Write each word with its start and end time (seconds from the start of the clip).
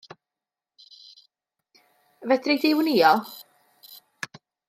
Fedri 2.27 2.55
di 2.61 2.71
wnïo? 2.77 3.13